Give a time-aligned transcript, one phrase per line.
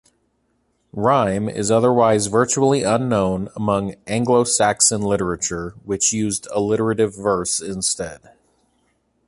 [0.93, 8.31] Rhyme is otherwise virtually unknown among Anglo-Saxon literature, which used alliterative verse instead.